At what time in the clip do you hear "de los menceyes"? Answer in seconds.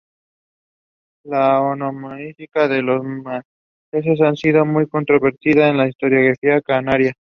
2.67-4.19